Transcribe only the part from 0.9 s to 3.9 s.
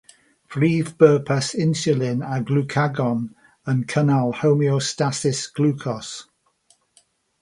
bwrpas inswlin a glwcagon yw